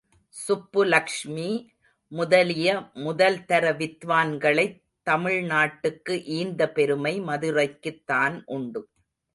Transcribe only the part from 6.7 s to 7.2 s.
பெருமை